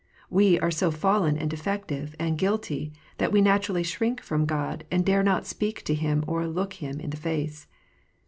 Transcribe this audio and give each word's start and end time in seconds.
We 0.31 0.59
are 0.59 0.71
so 0.71 0.89
fallen, 0.89 1.37
and 1.37 1.47
defective, 1.47 2.15
and 2.17 2.35
guilty, 2.35 2.91
that 3.19 3.31
we 3.31 3.39
naturally 3.39 3.83
shrink 3.83 4.19
from 4.19 4.47
God, 4.47 4.83
and 4.89 5.05
dare 5.05 5.21
not 5.21 5.45
speak 5.45 5.83
to 5.83 5.93
Him 5.93 6.23
or 6.25 6.47
look 6.47 6.73
Him 6.73 6.99
in 6.99 7.11
the 7.11 7.17
face. 7.17 7.67